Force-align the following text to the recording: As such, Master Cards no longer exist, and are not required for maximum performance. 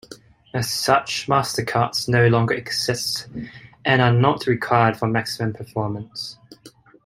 As 0.55 0.67
such, 0.67 1.29
Master 1.29 1.63
Cards 1.63 2.07
no 2.07 2.25
longer 2.27 2.55
exist, 2.55 3.27
and 3.85 4.01
are 4.01 4.11
not 4.11 4.47
required 4.47 4.97
for 4.97 5.05
maximum 5.05 5.53
performance. 5.53 6.37